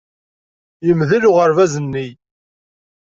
Yemdel 0.87 1.23
uɣerbaz-nni. 1.29 2.07